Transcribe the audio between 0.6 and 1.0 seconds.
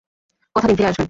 দিন ফিরে আসবেন।